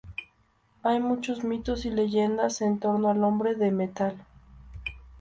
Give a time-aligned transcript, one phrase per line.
[0.81, 4.25] Hay muchos mitos y leyendas en torno al hombre de metal.